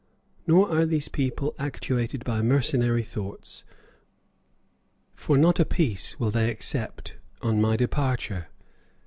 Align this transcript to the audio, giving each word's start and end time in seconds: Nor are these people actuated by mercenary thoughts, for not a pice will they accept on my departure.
Nor 0.47 0.75
are 0.75 0.87
these 0.87 1.09
people 1.09 1.53
actuated 1.59 2.23
by 2.23 2.41
mercenary 2.41 3.03
thoughts, 3.03 3.63
for 5.13 5.37
not 5.37 5.59
a 5.59 5.63
pice 5.63 6.19
will 6.19 6.31
they 6.31 6.49
accept 6.49 7.17
on 7.43 7.61
my 7.61 7.75
departure. 7.77 8.47